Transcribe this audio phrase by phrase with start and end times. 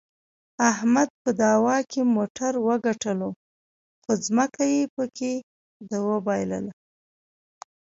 [0.71, 3.29] احمد په دعوا کې موټر وګټلو،
[4.01, 5.33] خو ځمکه یې پکې
[5.89, 6.73] د وباییلله.